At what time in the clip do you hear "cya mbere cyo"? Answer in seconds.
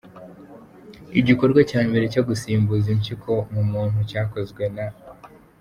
1.69-2.21